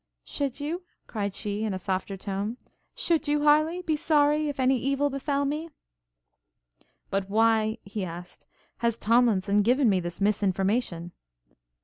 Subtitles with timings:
[0.25, 2.57] 'Should you?' cried she in a softened tone;
[2.95, 5.69] 'should you, Harleigh, be sorry if any evil befel me?'
[7.11, 11.11] 'But why,' he asked, 'has Tomlinson given me this misinformation?'